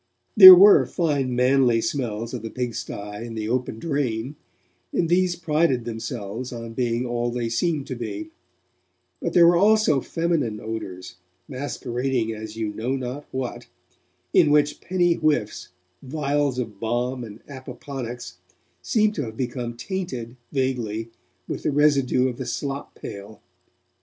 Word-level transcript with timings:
There 0.35 0.55
were 0.55 0.87
fine 0.87 1.35
manly 1.35 1.79
smells 1.79 2.33
of 2.33 2.41
the 2.41 2.49
pigsty 2.49 2.91
and 2.91 3.37
the 3.37 3.47
open 3.47 3.77
drain, 3.77 4.35
and 4.91 5.07
these 5.09 5.35
prided 5.35 5.85
themselves 5.85 6.51
on 6.51 6.73
being 6.73 7.05
all 7.05 7.29
they 7.29 7.49
seemed 7.49 7.85
to 7.85 7.95
be; 7.95 8.31
but 9.21 9.33
there 9.33 9.45
were 9.45 9.55
also 9.57 10.01
feminine 10.01 10.59
odours, 10.59 11.17
masquerading 11.47 12.33
as 12.33 12.57
you 12.57 12.73
knew 12.73 12.97
not 12.97 13.27
what, 13.31 13.67
in 14.33 14.49
which 14.49 14.81
penny 14.81 15.13
whiffs, 15.13 15.67
vials 16.01 16.57
of 16.57 16.79
balm 16.79 17.23
and 17.23 17.45
opoponax, 17.45 18.37
seemed 18.81 19.13
to 19.13 19.25
have 19.25 19.37
become 19.37 19.77
tainted, 19.77 20.35
vaguely, 20.51 21.11
with 21.47 21.61
the 21.61 21.71
residue 21.71 22.27
of 22.27 22.37
the 22.37 22.47
slop 22.47 22.95
pail. 22.95 23.39